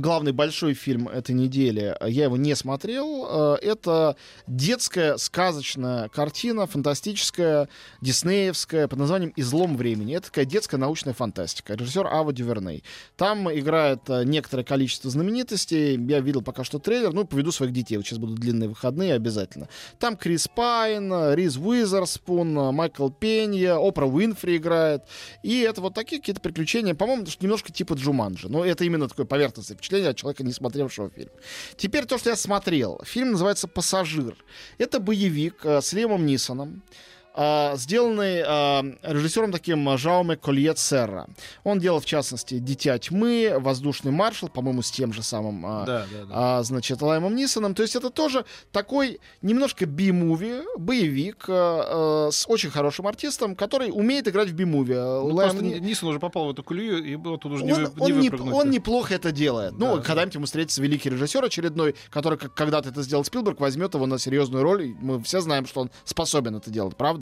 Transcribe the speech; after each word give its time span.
Главный 0.00 0.32
большой 0.32 0.74
фильм 0.74 1.08
этой 1.08 1.34
недели, 1.34 1.94
я 2.06 2.24
его 2.24 2.36
не 2.36 2.54
смотрел. 2.54 3.26
Э, 3.28 3.58
Это 3.62 4.16
детская 4.46 5.16
сказочная 5.18 6.08
картина, 6.08 6.66
фантастическая, 6.66 7.68
диснеевская, 8.00 8.88
под 8.88 8.98
названием 8.98 9.32
«Излом 9.36 9.76
времени». 9.76 10.16
Это 10.16 10.26
такая 10.26 10.44
детская 10.44 10.78
научная 10.78 11.12
фантастика. 11.12 11.74
Режиссер 11.74 12.06
Ава 12.06 12.32
Дюверней. 12.32 12.84
Там 13.16 13.52
играет 13.52 14.08
э, 14.08 14.24
некоторое 14.24 14.64
количество 14.64 15.10
знаменитостей. 15.10 15.98
Я 16.08 16.20
видел 16.20 16.42
пока 16.42 16.64
что 16.64 16.78
трейлер. 16.78 17.12
Ну, 17.12 17.26
поведу 17.26 17.52
своих 17.52 17.72
детей. 17.72 17.96
Вот 17.96 18.06
сейчас 18.06 18.18
будут 18.18 18.38
длинные 18.38 18.68
выходные 18.68 19.14
обязательно. 19.14 19.68
Там 19.98 20.16
Крис 20.16 20.48
Пайн, 20.48 21.34
Риз 21.34 21.56
Уизерспун, 21.56 22.52
Майкл 22.74 23.08
Пенья, 23.10 23.76
Опра 23.76 24.06
Уинфри 24.06 24.56
играет. 24.56 25.02
И 25.42 25.60
это 25.60 25.80
вот 25.80 25.94
такие 25.94 26.20
какие-то 26.20 26.40
приключения, 26.40 26.94
по-моему, 26.94 27.26
немножко 27.40 27.72
типа 27.72 27.94
Джуманджи. 27.94 28.48
Но 28.48 28.64
это 28.64 28.84
именно 28.84 29.08
такое 29.08 29.26
поверхностное 29.26 29.76
впечатление 29.82 30.10
от 30.10 30.16
человека, 30.16 30.44
не 30.44 30.52
смотревшего 30.52 31.10
фильм. 31.10 31.30
Теперь 31.76 32.06
то, 32.06 32.16
что 32.16 32.30
я 32.30 32.36
смотрел. 32.36 33.00
Фильм 33.04 33.32
называется 33.32 33.66
«Пассажир». 33.66 34.36
Это 34.78 35.00
боевик 35.00 35.64
э, 35.64 35.80
с 35.80 35.92
Лемом 35.92 36.24
Нисоном. 36.24 36.82
Э, 37.34 37.76
сделанный 37.76 38.42
э, 38.44 38.82
режиссером 39.02 39.52
таким 39.52 39.88
э, 39.88 39.96
Жауме 39.98 40.36
Кольет 40.36 40.78
Серра. 40.78 41.26
Он 41.64 41.78
делал, 41.78 42.00
в 42.00 42.04
частности, 42.04 42.58
«Дитя 42.58 42.98
тьмы», 42.98 43.54
«Воздушный 43.58 44.12
маршал», 44.12 44.48
по-моему, 44.48 44.82
с 44.82 44.90
тем 44.90 45.12
же 45.12 45.22
самым, 45.22 45.62
Да, 45.62 46.06
да, 46.10 46.24
да. 46.26 46.58
а, 46.58 46.62
значит, 46.62 47.00
Лаймом 47.02 47.34
Нисоном. 47.36 47.74
То 47.74 47.82
есть 47.82 47.96
это 47.96 48.10
тоже 48.10 48.44
такой 48.72 49.20
немножко 49.42 49.86
би-муви, 49.86 50.62
боевик 50.78 51.44
с 51.48 52.44
очень 52.48 52.70
хорошим 52.70 53.06
артистом, 53.06 53.54
который 53.56 53.90
умеет 53.92 54.28
играть 54.28 54.48
в 54.48 54.54
би-муви. 54.54 54.94
Ну, 54.94 55.26
Лайм 55.34 55.50
просто 55.50 55.64
Ни- 55.64 55.78
Нисон 55.78 56.08
уже 56.10 56.18
попал 56.20 56.46
в 56.46 56.50
эту 56.50 56.62
колею, 56.62 57.04
и 57.04 57.16
было 57.16 57.38
тут 57.38 57.52
уже 57.52 57.64
не, 57.64 57.72
он, 57.72 57.84
вы- 57.84 57.92
он 57.98 58.20
не 58.20 58.28
выпрыгнуть. 58.30 58.54
он 58.54 58.70
неплохо 58.70 59.14
это 59.14 59.32
делает. 59.32 59.72
Ну, 59.78 59.96
Да. 59.96 60.02
когда-нибудь 60.02 60.34
ему 60.34 60.46
встретится 60.46 60.82
великий 60.82 61.10
режиссер 61.10 61.44
очередной, 61.44 61.94
который, 62.10 62.38
когда-то 62.38 62.88
это 62.90 63.02
сделал 63.02 63.24
Спилберг, 63.24 63.60
возьмет 63.60 63.94
его 63.94 64.06
на 64.06 64.18
серьезную 64.18 64.62
роль. 64.62 64.84
И 64.86 64.94
Мы 65.00 65.22
все 65.22 65.40
знаем, 65.40 65.66
что 65.66 65.82
он 65.82 65.90
способен 66.04 66.56
это 66.56 66.70
делать, 66.70 66.96
правда? 66.96 67.21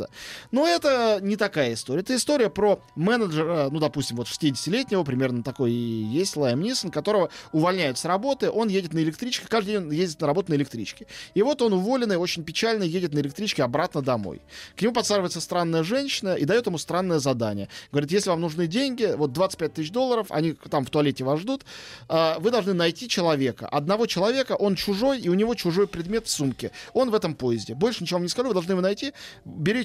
Но 0.50 0.66
это 0.66 1.18
не 1.20 1.36
такая 1.36 1.74
история. 1.74 2.00
Это 2.00 2.14
история 2.14 2.50
про 2.50 2.80
менеджера, 2.94 3.68
ну, 3.70 3.78
допустим, 3.78 4.16
вот 4.16 4.26
60-летнего, 4.26 5.02
примерно 5.04 5.42
такой 5.42 5.72
и 5.72 6.02
есть 6.04 6.36
Лайм 6.36 6.60
Нисон, 6.60 6.90
которого 6.90 7.30
увольняют 7.52 7.98
с 7.98 8.04
работы, 8.04 8.50
он 8.50 8.68
едет 8.68 8.92
на 8.92 8.98
электричке, 8.98 9.46
каждый 9.48 9.78
день 9.78 9.94
ездит 9.94 10.20
на 10.20 10.26
работу 10.26 10.50
на 10.50 10.56
электричке. 10.56 11.06
И 11.34 11.42
вот 11.42 11.62
он 11.62 11.72
уволенный, 11.72 12.16
очень 12.16 12.44
печально 12.44 12.82
едет 12.82 13.14
на 13.14 13.18
электричке 13.18 13.62
обратно 13.62 14.02
домой. 14.02 14.40
К 14.76 14.82
нему 14.82 14.92
подсаживается 14.92 15.40
странная 15.40 15.82
женщина 15.82 16.34
и 16.34 16.44
дает 16.44 16.66
ему 16.66 16.78
странное 16.78 17.18
задание. 17.18 17.68
Говорит, 17.92 18.10
если 18.10 18.30
вам 18.30 18.40
нужны 18.40 18.66
деньги, 18.66 19.14
вот 19.16 19.32
25 19.32 19.74
тысяч 19.74 19.90
долларов, 19.90 20.26
они 20.30 20.52
там 20.52 20.84
в 20.84 20.90
туалете 20.90 21.24
вас 21.24 21.40
ждут, 21.40 21.64
а, 22.08 22.38
вы 22.38 22.50
должны 22.50 22.74
найти 22.74 23.08
человека. 23.08 23.66
Одного 23.68 24.06
человека, 24.06 24.52
он 24.52 24.74
чужой, 24.74 25.20
и 25.20 25.28
у 25.28 25.34
него 25.34 25.54
чужой 25.54 25.86
предмет 25.86 26.26
в 26.26 26.30
сумке. 26.30 26.70
Он 26.92 27.10
в 27.10 27.14
этом 27.14 27.34
поезде. 27.34 27.74
Больше 27.74 28.02
ничего 28.02 28.16
вам 28.16 28.24
не 28.24 28.28
скажу, 28.28 28.48
вы 28.48 28.54
должны 28.54 28.72
его 28.72 28.80
найти. 28.80 29.12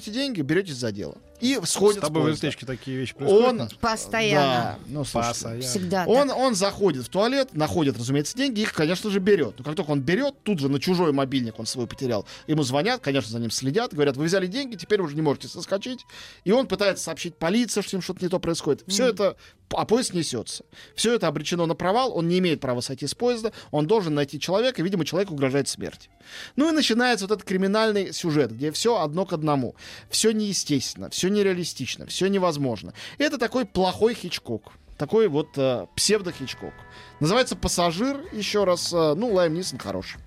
Берете 0.05 0.11
деньги, 0.11 0.41
беретесь 0.41 0.75
за 0.75 0.91
дело. 0.91 1.17
И 1.41 1.59
С 1.61 1.71
сходит 1.71 1.99
с 1.99 2.01
тобой 2.01 2.23
поезда. 2.23 2.47
электричке 2.47 2.65
такие 2.65 2.97
вещи 2.97 3.13
происходят? 3.13 3.61
Он... 3.61 3.69
Постоянно. 3.81 4.45
Да, 4.45 4.79
ну, 4.87 5.03
слушайте. 5.03 5.33
Постоянно. 5.33 5.61
Всегда. 5.61 6.05
Он, 6.07 6.27
так. 6.29 6.37
он 6.37 6.55
заходит 6.55 7.05
в 7.05 7.09
туалет, 7.09 7.53
находит, 7.53 7.97
разумеется, 7.97 8.37
деньги, 8.37 8.61
их, 8.61 8.73
конечно 8.73 9.09
же, 9.09 9.19
берет. 9.19 9.55
Но 9.57 9.65
как 9.65 9.75
только 9.75 9.91
он 9.91 10.01
берет, 10.01 10.35
тут 10.43 10.59
же 10.59 10.69
на 10.69 10.79
чужой 10.79 11.11
мобильник 11.11 11.59
он 11.59 11.65
свой 11.65 11.87
потерял. 11.87 12.25
Ему 12.47 12.63
звонят, 12.63 13.01
конечно, 13.01 13.31
за 13.31 13.39
ним 13.39 13.51
следят, 13.51 13.93
говорят, 13.93 14.15
вы 14.15 14.25
взяли 14.25 14.47
деньги, 14.47 14.75
теперь 14.75 15.01
уже 15.01 15.15
не 15.15 15.21
можете 15.21 15.47
соскочить. 15.49 16.05
И 16.45 16.51
он 16.51 16.67
пытается 16.67 17.03
сообщить 17.03 17.35
полиции, 17.35 17.81
что 17.81 17.89
с 17.89 17.93
ним 17.93 18.01
что-то 18.01 18.23
не 18.23 18.29
то 18.29 18.39
происходит. 18.39 18.83
Все 18.87 19.07
это, 19.07 19.35
а 19.73 19.85
поезд 19.85 20.13
несется. 20.13 20.63
Все 20.95 21.13
это 21.15 21.27
обречено 21.27 21.65
на 21.65 21.75
провал, 21.75 22.15
он 22.15 22.29
не 22.29 22.39
имеет 22.39 22.61
права 22.61 22.79
сойти 22.79 23.07
с 23.07 23.13
поезда, 23.13 23.51
он 23.71 23.87
должен 23.87 24.15
найти 24.15 24.39
человека, 24.39 24.81
видимо, 24.81 25.03
человеку 25.03 25.33
угрожает 25.33 25.67
смерть. 25.67 26.09
Ну 26.55 26.69
и 26.69 26.71
начинается 26.71 27.27
вот 27.27 27.35
этот 27.35 27.47
криминальный 27.47 28.13
сюжет, 28.13 28.53
где 28.53 28.71
все 28.71 29.01
одно 29.01 29.25
к 29.25 29.33
одному. 29.33 29.75
Все 30.09 30.31
неестественно, 30.31 31.09
все 31.09 31.29
нереалистично, 31.29 32.05
все 32.05 32.27
невозможно. 32.27 32.93
Это 33.17 33.37
такой 33.37 33.65
плохой 33.65 34.13
Хичкок. 34.13 34.73
Такой 34.97 35.27
вот 35.27 35.49
э, 35.57 35.87
псевдо-хичкок. 35.95 36.73
Называется 37.19 37.57
«Пассажир», 37.57 38.23
еще 38.31 38.63
раз. 38.63 38.93
э, 38.93 39.13
ну, 39.15 39.33
Лайм 39.33 39.53
Нисон 39.53 39.77
хороший. 39.77 40.19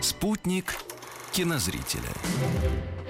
Спутник 0.00 0.76
кинозрителя. 1.32 2.08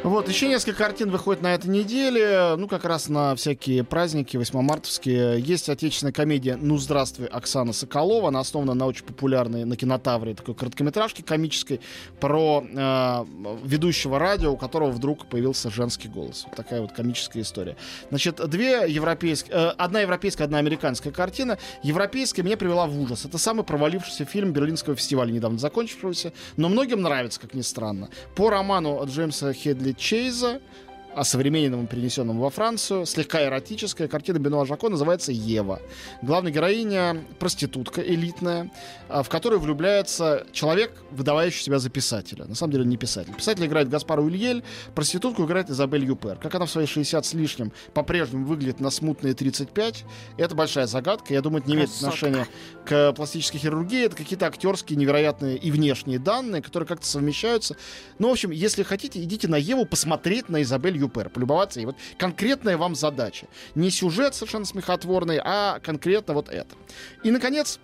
Вот, 0.03 0.29
еще 0.29 0.47
несколько 0.47 0.79
картин 0.79 1.11
выходит 1.11 1.43
на 1.43 1.55
этой 1.55 1.69
неделе. 1.69 2.55
Ну, 2.57 2.69
как 2.69 2.85
раз 2.85 3.09
на 3.09 3.35
всякие 3.35 3.83
праздники 3.83 4.37
8-мартовские. 4.37 5.41
Есть 5.41 5.69
отечественная 5.69 6.13
комедия 6.13 6.57
«Ну, 6.61 6.77
здравствуй, 6.77 7.27
Оксана 7.27 7.73
Соколова». 7.73 8.29
Она 8.29 8.41
основана 8.41 8.75
на 8.75 8.87
очень 8.87 9.05
популярной 9.05 9.65
на 9.65 9.75
кинотавре 9.75 10.35
такой 10.35 10.55
короткометражке 10.55 11.25
комической 11.25 11.81
про 12.21 12.63
э, 12.63 13.25
ведущего 13.65 14.19
радио, 14.19 14.53
у 14.53 14.57
которого 14.57 14.91
вдруг 14.91 15.27
появился 15.27 15.71
женский 15.71 16.09
голос. 16.09 16.45
Вот 16.47 16.55
такая 16.55 16.83
вот 16.83 16.93
комическая 16.93 17.43
история. 17.43 17.77
Значит, 18.11 18.37
две 18.49 18.85
европейские... 18.87 19.57
э, 19.57 19.69
одна 19.71 20.01
европейская, 20.01 20.45
одна 20.45 20.59
американская 20.59 21.13
картина. 21.13 21.59
Европейская 21.83 22.43
меня 22.43 22.57
привела 22.57 22.87
в 22.87 23.01
ужас. 23.01 23.25
Это 23.25 23.39
самый 23.39 23.65
провалившийся 23.65 24.25
фильм 24.25 24.53
Берлинского 24.53 24.95
фестиваля, 24.95 25.33
недавно 25.33 25.59
закончившегося. 25.59 26.33
Но 26.57 26.69
многим 26.69 27.01
нравится, 27.01 27.41
как 27.41 27.55
ни 27.55 27.63
странно. 27.63 28.09
По 28.37 28.51
роману 28.51 29.03
Джеймса 29.07 29.53
Хедли 29.53 29.86
de 29.87 29.93
Lichesa, 29.93 30.61
о 31.17 31.25
современном 31.25 31.87
перенесенном 31.87 32.39
во 32.39 32.51
Францию. 32.51 33.07
Слегка 33.07 33.43
эротическая 33.43 34.07
картина 34.07 34.39
Бенуа 34.39 34.67
Жако 34.67 34.91
называется 34.91 35.33
«Ева». 35.33 35.81
Главная 36.21 36.53
героиня— 36.53 37.25
проститутка 37.39 38.03
элитная, 38.03 38.71
а, 39.09 39.23
в 39.23 39.31
которую 39.31 39.61
влюбляется 39.61 40.47
человек, 40.53 40.93
выдавающий 41.11 41.63
себя 41.63 41.79
за 41.79 41.89
писателя. 41.89 42.45
На 42.45 42.55
самом 42.55 42.73
деле 42.73 42.85
не 42.85 42.99
писатель. 42.99 43.33
Писатель 43.35 43.65
играет 43.65 43.89
Гаспар 43.89 44.21
Ульель, 44.21 44.63
проститутку 44.95 45.47
играет 45.47 45.71
Изабель 45.71 46.05
Юпер. 46.05 46.37
Как 46.37 46.55
она 46.55 46.67
в 46.67 46.71
свои 46.71 46.85
60 46.85 47.25
с 47.25 47.33
лишним 47.33 47.73
по-прежнему 47.95 48.45
выглядит 48.45 48.81
на 48.81 48.91
смутные 48.91 49.33
35, 49.33 50.05
это 50.37 50.55
большая 50.55 50.87
загадка. 50.87 51.33
Я 51.33 51.41
думаю, 51.41 51.63
это 51.63 51.71
не 51.71 51.77
имеет 51.77 51.91
отношения 51.91 52.47
к 52.85 53.15
пластической 53.15 53.59
хирургии. 53.59 54.05
Это 54.05 54.17
какие-то 54.17 54.47
актерские 54.47 54.99
невероятные 54.99 55.57
и 55.57 55.71
внешние 55.71 56.19
данные, 56.19 56.61
которые 56.61 56.87
как-то 56.87 57.07
совмещаются. 57.07 57.75
Ну, 58.19 58.29
в 58.29 58.33
общем, 58.33 58.51
если 58.51 58.83
хотите, 58.83 59.23
идите 59.23 59.49
на 59.49 59.57
Еву 59.57 59.87
посмотреть 59.87 60.51
на 60.51 60.61
Изабель 60.61 60.99
Юпер, 60.99 61.06
полюбоваться 61.09 61.81
ей. 61.81 61.87
Вот 61.87 61.97
конкретная 62.19 62.77
вам 62.77 62.95
задача. 62.95 63.47
Не 63.75 63.91
сюжет 63.91 64.35
совершенно 64.35 64.65
смехотворный, 64.65 65.41
а 65.43 65.81
конкретно 65.81 66.35
вот 66.35 66.49
это. 66.49 66.75
И, 67.23 67.31
наконец, 67.31 67.79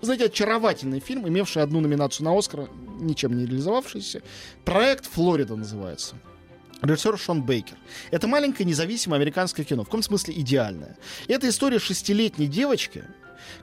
знаете, 0.00 0.26
очаровательный 0.26 1.00
фильм, 1.00 1.28
имевший 1.28 1.62
одну 1.62 1.80
номинацию 1.80 2.24
на 2.24 2.36
Оскар, 2.36 2.68
ничем 3.00 3.36
не 3.36 3.46
реализовавшийся. 3.46 4.22
Проект 4.64 5.06
«Флорида» 5.06 5.56
называется. 5.56 6.16
Режиссер 6.82 7.16
Шон 7.16 7.42
Бейкер. 7.42 7.76
Это 8.10 8.26
маленькое 8.26 8.66
независимое 8.66 9.18
американское 9.18 9.64
кино. 9.64 9.82
В 9.82 9.86
каком 9.86 10.02
смысле 10.02 10.34
идеальное? 10.34 10.98
Это 11.28 11.48
история 11.48 11.78
шестилетней 11.78 12.48
девочки, 12.48 13.04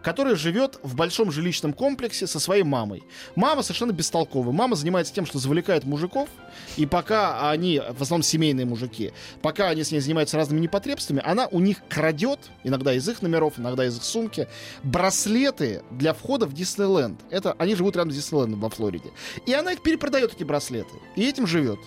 которая 0.01 0.35
живет 0.35 0.79
в 0.83 0.95
большом 0.95 1.31
жилищном 1.31 1.73
комплексе 1.73 2.27
со 2.27 2.39
своей 2.39 2.63
мамой. 2.63 3.03
Мама 3.35 3.63
совершенно 3.63 3.91
бестолковая. 3.91 4.53
Мама 4.53 4.75
занимается 4.75 5.13
тем, 5.13 5.25
что 5.25 5.39
завлекает 5.39 5.83
мужиков, 5.83 6.29
и 6.77 6.85
пока 6.85 7.49
они, 7.49 7.81
в 7.97 8.01
основном 8.01 8.23
семейные 8.23 8.65
мужики, 8.65 9.13
пока 9.41 9.69
они 9.69 9.83
с 9.83 9.91
ней 9.91 9.99
занимаются 9.99 10.37
разными 10.37 10.59
непотребствами, 10.59 11.21
она 11.25 11.47
у 11.47 11.59
них 11.59 11.77
крадет, 11.87 12.39
иногда 12.63 12.93
из 12.93 13.07
их 13.07 13.21
номеров, 13.21 13.59
иногда 13.59 13.85
из 13.85 13.97
их 13.97 14.03
сумки, 14.03 14.47
браслеты 14.83 15.83
для 15.91 16.13
входа 16.13 16.45
в 16.45 16.53
Диснейленд. 16.53 17.19
Это, 17.29 17.53
они 17.53 17.75
живут 17.75 17.95
рядом 17.95 18.11
с 18.11 18.15
Диснейлендом 18.15 18.59
во 18.59 18.69
Флориде. 18.69 19.11
И 19.45 19.53
она 19.53 19.73
их 19.73 19.81
перепродает, 19.81 20.33
эти 20.33 20.43
браслеты. 20.43 20.93
И 21.15 21.27
этим 21.27 21.47
живет. 21.47 21.79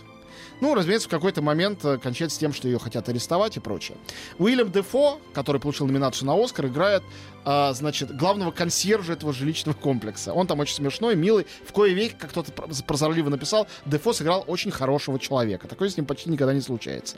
Ну, 0.62 0.76
разумеется, 0.76 1.08
в 1.08 1.10
какой-то 1.10 1.42
момент 1.42 1.84
э, 1.84 1.98
кончается 1.98 2.38
тем, 2.38 2.52
что 2.52 2.68
ее 2.68 2.78
хотят 2.78 3.08
арестовать 3.08 3.56
и 3.56 3.60
прочее. 3.60 3.98
Уильям 4.38 4.70
Дефо, 4.70 5.18
который 5.34 5.60
получил 5.60 5.86
номинацию 5.86 6.28
на 6.28 6.40
Оскар, 6.40 6.66
играет 6.66 7.02
а, 7.44 7.72
значит, 7.72 8.14
главного 8.16 8.50
консьержа 8.50 9.14
этого 9.14 9.32
жилищного 9.32 9.76
комплекса. 9.76 10.32
Он 10.32 10.46
там 10.46 10.60
очень 10.60 10.74
смешной, 10.74 11.16
милый. 11.16 11.46
В 11.66 11.72
кое 11.72 11.92
веке, 11.92 12.14
как 12.18 12.30
кто-то 12.30 12.52
про- 12.52 12.68
прозорливо 12.86 13.28
написал, 13.30 13.66
Дефо 13.86 14.12
сыграл 14.12 14.44
очень 14.46 14.70
хорошего 14.70 15.18
человека. 15.18 15.68
Такое 15.68 15.88
с 15.88 15.96
ним 15.96 16.06
почти 16.06 16.30
никогда 16.30 16.54
не 16.54 16.60
случается. 16.60 17.16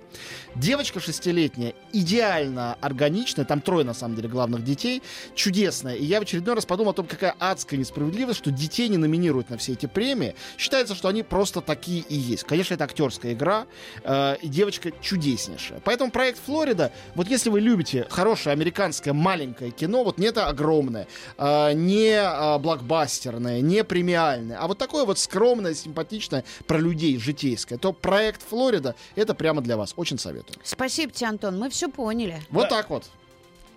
Девочка 0.54 1.00
шестилетняя, 1.00 1.74
идеально 1.92 2.76
органичная, 2.80 3.44
там 3.44 3.60
трое, 3.60 3.84
на 3.84 3.94
самом 3.94 4.16
деле, 4.16 4.28
главных 4.28 4.64
детей, 4.64 5.02
чудесная. 5.34 5.94
И 5.96 6.04
я 6.04 6.20
в 6.20 6.22
очередной 6.22 6.54
раз 6.54 6.66
подумал 6.66 6.92
о 6.92 6.94
том, 6.94 7.06
какая 7.06 7.34
адская 7.38 7.78
несправедливость, 7.78 8.38
что 8.38 8.50
детей 8.50 8.88
не 8.88 8.96
номинируют 8.96 9.50
на 9.50 9.58
все 9.58 9.72
эти 9.72 9.86
премии. 9.86 10.34
Считается, 10.58 10.94
что 10.94 11.08
они 11.08 11.22
просто 11.22 11.60
такие 11.60 12.00
и 12.08 12.16
есть. 12.16 12.44
Конечно, 12.44 12.74
это 12.74 12.84
актерская 12.84 13.32
игра, 13.32 13.66
э, 14.02 14.36
и 14.42 14.48
девочка 14.48 14.90
чудеснейшая. 15.00 15.80
Поэтому 15.84 16.10
проект 16.10 16.40
«Флорида», 16.44 16.92
вот 17.14 17.28
если 17.28 17.50
вы 17.50 17.60
любите 17.60 18.06
хорошее 18.10 18.52
американское 18.52 19.12
маленькое 19.12 19.70
кино, 19.70 20.04
вот 20.04 20.13
не 20.16 20.26
это 20.26 20.46
огромное, 20.48 21.06
э, 21.38 21.72
не 21.74 22.10
э, 22.10 22.58
блокбастерное, 22.58 23.60
не 23.60 23.84
премиальное, 23.84 24.58
а 24.58 24.66
вот 24.68 24.78
такое 24.78 25.04
вот 25.04 25.18
скромное, 25.18 25.74
симпатичное 25.74 26.44
про 26.66 26.78
людей, 26.78 27.18
житейское, 27.18 27.78
то 27.78 27.92
проект 27.92 28.42
«Флорида» 28.48 28.94
это 29.16 29.34
прямо 29.34 29.60
для 29.60 29.76
вас. 29.76 29.92
Очень 29.96 30.18
советую. 30.18 30.56
Спасибо 30.62 31.12
тебе, 31.12 31.28
Антон, 31.28 31.58
мы 31.58 31.70
все 31.70 31.88
поняли. 31.88 32.42
Вот 32.50 32.64
Да. 32.64 32.68
так 32.68 32.90
вот. 32.90 33.04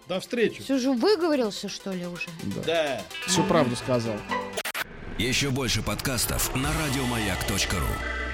До 0.07 0.19
встречи. 0.22 0.62
Все 0.63 0.78
же 0.78 0.92
выговорился, 0.92 1.68
что 1.68 1.92
ли, 1.92 2.06
уже? 2.06 2.28
Да. 2.66 3.01
Всю 3.25 3.44
правду 3.44 3.75
сказал. 3.75 4.16
Еще 5.18 5.50
больше 5.50 5.81
подкастов 5.81 6.56
на 6.56 6.69
радиомаяк.ру. 6.72 8.26